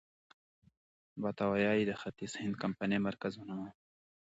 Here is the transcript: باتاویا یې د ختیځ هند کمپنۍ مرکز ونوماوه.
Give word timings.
باتاویا 1.21 1.71
یې 1.77 1.83
د 1.89 1.93
ختیځ 2.01 2.31
هند 2.41 2.55
کمپنۍ 2.63 2.99
مرکز 3.07 3.33
ونوماوه. 3.35 3.71